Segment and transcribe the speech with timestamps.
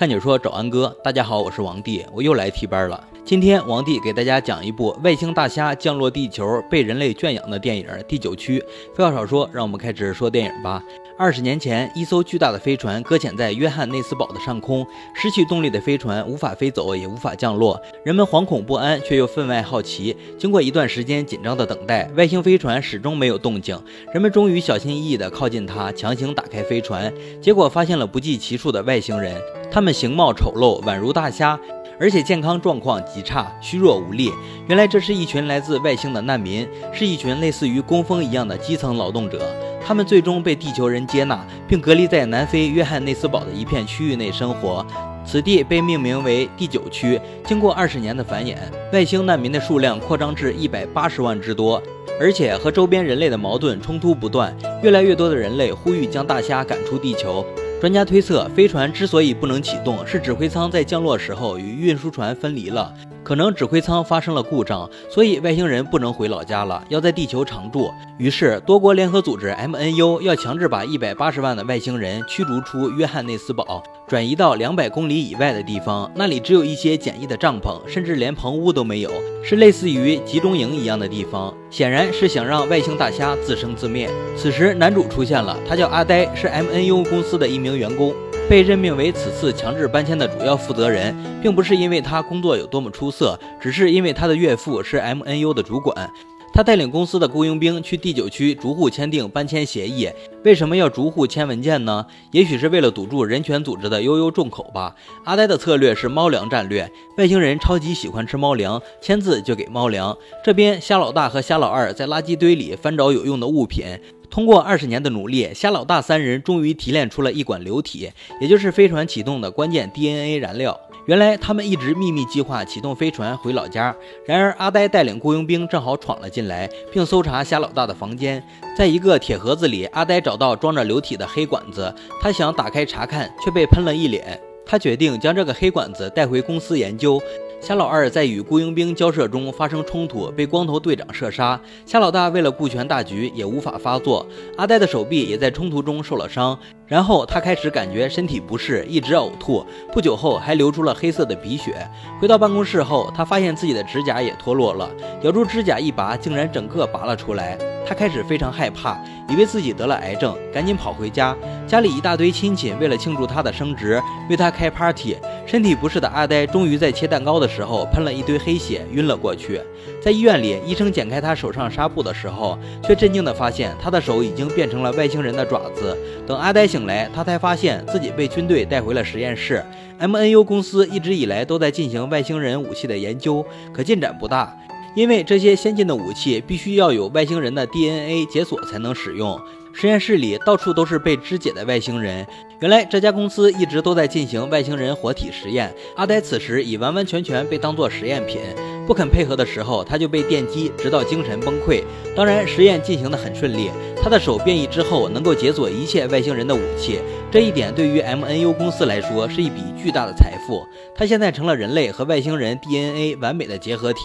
[0.00, 3.06] 看解说找安哥，大家好，我是王帝，我又来替班了。
[3.22, 8.58] 今天王帝给大家讲一部外星大虾降落地球被人类圈养的电影《第九区》。
[8.96, 10.82] 废话少说，让我们开始说电影吧。
[11.18, 17.78] 二十年前，一艘巨大的飞船搁浅在约翰内斯堡的上空，失去动力的飞船无法飞走，也无法降落。
[18.02, 20.16] 人们惶恐不安，却又分外好奇。
[20.38, 23.78] 经过一段时间紧张的等待，外星飞船始终没有动静。
[24.14, 27.12] 人们终于小心翼翼地靠近它，强行打开飞船，
[27.42, 29.38] 结果发现了不计其数的外星人。
[29.70, 31.58] 他们形貌丑陋，宛如大虾，
[31.98, 34.32] 而且健康状况极差，虚弱无力。
[34.66, 39.54] 原来这是一群来自外星的难民，是一群类似于工蜂一样的基层劳动者。
[39.86, 44.84] 他们最终被地球人接纳，并隔离在南非约翰内斯堡的一片区域内生活。
[45.24, 47.20] 此地被命名为第九区。
[47.44, 48.56] 经过二十年的繁衍，
[48.92, 51.80] 外星难民的数量扩张至一百八十万之多，
[52.18, 54.56] 而且和周边人类的矛盾冲突不断。
[54.82, 57.44] 越来越多的人类呼吁将大虾赶出地球。
[57.80, 62.94] 专家推测，飞船之所以不能启动，是指挥舱在降落时候与运输船分离了。
[63.22, 67.90] 可能指挥舱发生了故障，所以外星人不能回老家了，要在地球常住。
[68.18, 79.10] 于是，多国联合组织 MNU 要强制把一百八十万的外星人驱逐出约翰内斯堡，转移到两百公里以外的地方，那里只有一些简易的帐篷，甚至连棚屋都没有，
[79.42, 81.54] 是类似于集中营一样的地方。
[81.70, 84.10] 显然是想让外星大虾自生自灭。
[84.36, 88.12] 此时，男主出现了，他叫阿呆，是 MNU 公司的一名员工。
[88.50, 96.10] 被任命为此次强制搬迁的主要负责人，并不是因为他工作有多么出色，只是因为他的岳父是 MNU 的主管。
[96.52, 100.10] 他带领公司的雇佣兵去第九区逐户签订搬迁协议。
[100.42, 102.04] 为什么要逐户签文件呢？
[102.32, 104.96] 也许是为了堵住人权组织的悠悠众口吧。
[105.24, 110.12] 阿呆的策略是猫粮战略，外星人超级喜欢吃猫粮，签字就给猫粮。
[110.44, 113.86] 这边虾老大和虾老二在垃圾堆里翻找有用的物品。
[114.30, 120.78] 通过二十年的努力，虾老大三人终于提炼出了一管流体，也就是飞船启动的关键 DNA 燃料。
[121.06, 128.40] 原来他们一直秘密计划启动飞船回老家，然而阿呆带领雇佣兵正好闯了进来，并搜查虾老大的房间。
[128.76, 134.40] 在一个铁盒子里，阿呆找到装着流体的黑管子，他想打开查看，却被喷了一脸。
[134.64, 137.20] 他决定将这个黑管子带回公司研究。
[137.60, 141.60] 虾老二在与雇佣兵交涉中发生冲突，被光头队长射杀。
[141.84, 144.26] 虾老大为了顾全大局，也无法发作。
[144.56, 146.58] 阿呆的手臂也在冲突中受了伤。
[146.90, 149.64] 然后他开始感觉身体不适，一直呕吐。
[149.92, 151.88] 不久后还流出了黑色的鼻血。
[152.20, 154.90] 回到办公室后，他发现自己的指甲也脱落了，
[155.22, 157.56] 咬住指甲一拔，竟然整个拔了出来。
[157.86, 161.36] 他开始非常害怕，以为自己得了癌症，赶紧跑回家。
[161.66, 165.16] 家里一大堆亲戚为了庆祝他的升职，为他开 party。
[165.46, 169.60] 身体不适的阿呆终于在切蛋糕的时候喷了一堆黑血，晕了过去。
[170.00, 175.96] 在医院里，医生剪开他手上纱布的时候，却震惊地发现他的手已经变成了外星人的爪子。
[176.26, 179.62] 等阿呆醒醒来，他才发现自己被军队带回了实验室。
[180.00, 184.56] MNU 公司一直以来都在进行外星人武器的研究，可进展不大。
[184.96, 189.38] 因为这些先进的武器必须要有外星人的 DNA 解锁才能使用。
[189.72, 192.26] 实验室里到处都是被肢解的外星人。
[192.60, 195.74] 原来这家公司一直都在进行外星人活体实验。
[195.96, 198.38] 阿呆此时已完完全全被当作实验品。
[198.86, 201.82] 不肯配合的时候，他就被电击，直到精神崩溃。
[202.14, 203.70] 当然，实验进行的很顺利。
[204.02, 206.98] 他的手变异之后，能够解锁一切外星人的武器。
[207.30, 210.66] 这一点对于 MNU 公司来说是一笔巨大的财富。
[210.94, 214.00] 他现在成了人类和外星人 DNA 完美的结合体。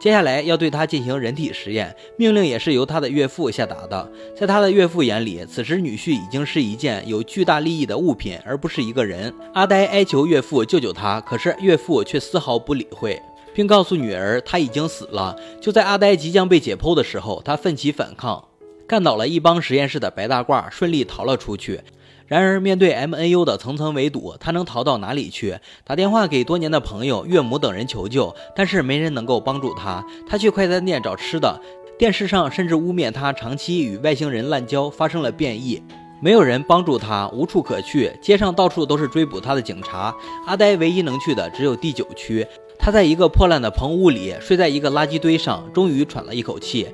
[0.00, 4.08] 接下来要对他进行人体实验，命令也是由他的岳父下达的。
[4.38, 9.34] 在他的岳父眼里，此时女婿已经是一件有巨大利益的物品，而不是一个人。
[9.52, 13.20] 阿呆哀求岳父救救他，可是岳父却丝毫不理会。
[13.54, 15.36] 并告诉女儿他已经死了。
[15.60, 18.44] 就在阿呆即将被解剖的时候，他奋起反抗，
[18.86, 21.80] 干倒了一帮实验室的白大褂，顺利逃了出去。
[22.28, 25.58] 然而，面对 MNU 的层层围堵，他能逃到哪里去？
[25.82, 30.04] 打电话给多年的朋友、岳母等人求救，但是没人能够帮助他。
[30.28, 31.60] 他去快餐店找吃的，
[31.98, 35.82] 电视上甚至污蔑他长期与外星人滥交，发生了变异。
[36.20, 40.12] 没有人帮助他，无处可去，街上到处都是追捕他的警察。
[40.46, 42.44] 阿呆唯一能去的只有第九区。
[42.76, 46.88] 他在一个破烂的棚屋里睡在一个垃圾堆上，终于喘了一口气。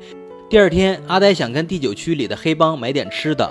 [0.51, 3.51] 第二天，阿呆想跟第九区里的黑帮买点吃的，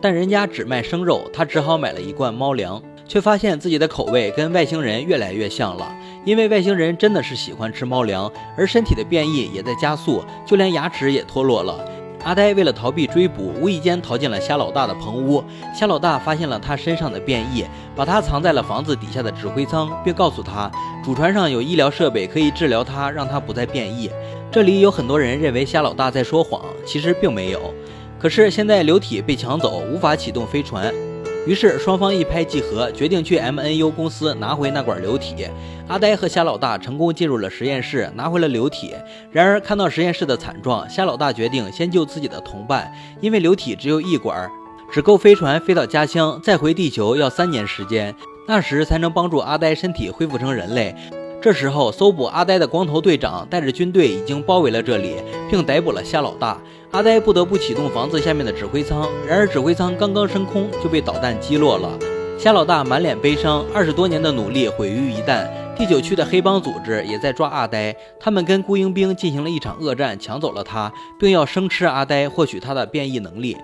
[0.00, 5.94] 但人家只卖生肉，他只好买了一罐猫粮，却发现自己的口味跟外星人越来越像了。
[6.24, 11.84] 因为外星人真的是喜欢吃猫粮，而身体的变异也在加速，就连牙齿也脱落了。
[12.24, 15.42] 阿呆为了逃避追捕，无意间逃进了虾老大的棚屋。
[15.74, 17.64] 虾老大发现了他身上的变异，
[17.96, 20.70] 把他藏在了房子底下的指挥舱，并告诉他
[21.04, 24.08] 主船上有医疗设备可以治疗他，让他不再变异。
[24.50, 27.74] 这里有很多人认为虾老大在说谎，其实并没有。
[28.20, 30.94] 可是现在流体被抢走，无法启动飞船。
[31.44, 35.48] 于是双方一拍即合，决定去 MNU 公司拿回那管流体。
[35.88, 38.94] 阿呆和虾老大成功进入了实验室，拿回了流体。
[39.32, 44.48] 然而看到实验室的惨状，虾老大决定先救自己的同伴，因为流体只有一管，
[44.92, 48.14] 只够飞船飞到家乡，再回地球要三年时间，
[48.46, 50.94] 那时才能帮助阿呆身体恢复成人类。
[51.42, 55.16] 这时候，搜捕阿呆的光头队长带着军队已经包围了这里，
[55.50, 56.56] 并逮捕了虾老大。
[56.92, 61.98] 阿呆不得不启动房子下面的指挥舱，然而指挥舱刚刚升空就被导弹击落了。
[62.38, 65.48] 虾老大满脸悲伤，二十多年的努力毁于一旦。
[65.76, 73.56] 第九区的黑帮组织也在抓阿呆，他们跟雇佣兵进行了一场恶战，抢走了他，并要生吃阿呆，获取他的变异能力。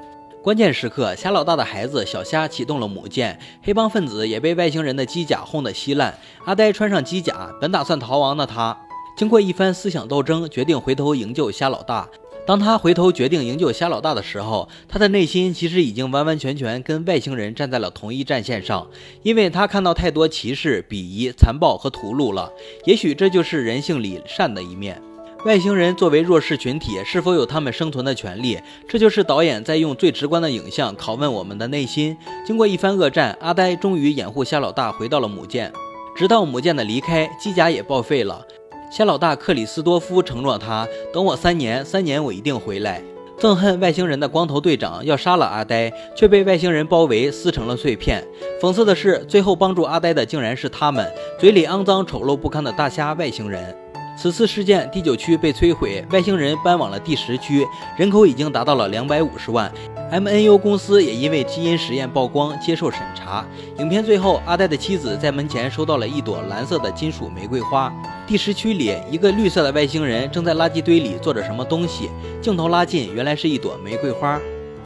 [0.49, 6.19] 关键时刻，虾老大的孩子小虾启动了母舰，黑帮分子也被外星人的机甲轰得稀烂。
[6.47, 8.75] 阿呆穿上机甲，本打算逃亡的他，
[9.15, 12.09] 经过一番思想斗争，决定回头营救虾老大。
[12.47, 18.89] 当他回头决定营救虾老大的时候，他的内心其实已经完完全全跟外星人站在了同一战线上，
[19.23, 22.50] 因为他看到太多歧视、鄙夷、残暴和屠戮了。
[22.87, 25.03] 也许这就是人性里善的一面。
[25.44, 28.58] 外星人作为弱势群体，是否有他们生存的权利？
[28.88, 32.17] 这就是导演在用最直观的影像拷问我们的内心。
[32.44, 35.73] 经过一番恶战，阿呆终于掩护虾老大回到了母舰。
[36.17, 38.44] 直到母舰的离开，机甲也报废了。
[38.90, 43.00] 虾老大克里斯多夫承诺他，等我三年，三年我一定回来。
[43.38, 48.26] 憎恨外星人的光头队长要杀了阿呆，却被外星人包围，撕成了碎片。
[48.61, 51.08] 讽刺的是，最后帮助阿呆的竟然是他们，
[51.38, 53.76] 嘴里肮脏、丑陋不堪的大虾外星人。
[54.20, 57.65] 此次事件，第九区被摧毁，外星人搬往了第十区，
[57.97, 59.73] 人口已经达到了两百五十万。
[60.11, 63.47] MNU 公司也因为基因实验曝光，接受审查。
[63.79, 67.94] 影片最后，阿呆的妻子在门前收到了一朵蓝色的金属玫瑰花。
[68.26, 72.11] 第十区里，一个绿色的外星人正在垃圾堆里做着什么东西，
[72.43, 74.41] 镜头拉近，原来是一朵玫瑰花。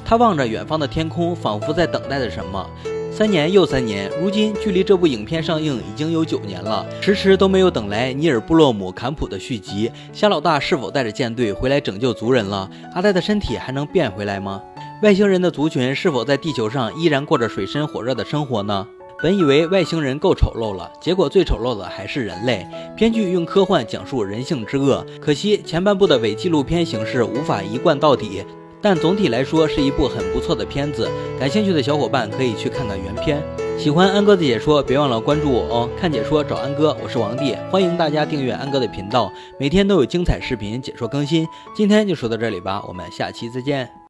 [0.05, 2.69] 他望着远方的天空，仿佛在等待着什么。
[3.15, 9.93] 三年又三年，如今距离这部影片上映已经有九年了，迟迟都没有等来尼尔布洛姆坎普的续集。
[10.15, 12.69] 虾老大是否带着舰队回来拯救族人了？
[12.95, 14.63] 阿呆的身体还能变回来吗？
[15.03, 18.87] 外星人的族群是否在地球上依然过着水深火热的生活呢？
[19.23, 22.67] 本以为外星人够丑陋了，结果最丑陋的还是人类。
[22.97, 28.43] 编剧用科幻讲述人性之恶，可惜前半部的伪纪录片形式无法一贯到底。
[28.83, 31.09] 但总体来说是一部很不错的片子，
[31.39, 33.41] 感兴趣的小伙伴可以去看看原片。
[33.79, 35.89] 喜欢安哥的解说，别忘了关注我哦！
[35.99, 41.47] 看解说找安哥，我是王帝，欢迎大家订阅安哥的频道，每天都有精彩视频解说更新。
[41.75, 43.93] 今天就说到这里吧，我们下期再见。